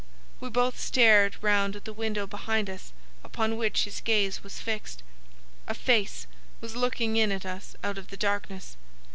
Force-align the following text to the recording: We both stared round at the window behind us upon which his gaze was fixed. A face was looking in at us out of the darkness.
We 0.39 0.49
both 0.49 0.79
stared 0.79 1.35
round 1.43 1.75
at 1.75 1.85
the 1.85 1.93
window 1.93 2.25
behind 2.25 2.71
us 2.71 2.91
upon 3.23 3.55
which 3.55 3.83
his 3.83 4.01
gaze 4.01 4.43
was 4.43 4.57
fixed. 4.59 5.03
A 5.67 5.75
face 5.75 6.25
was 6.59 6.75
looking 6.75 7.17
in 7.17 7.31
at 7.31 7.45
us 7.45 7.75
out 7.83 7.99
of 7.99 8.07
the 8.07 8.17
darkness. 8.17 8.77